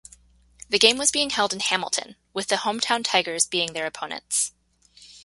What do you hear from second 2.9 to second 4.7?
Tigers being their opponents.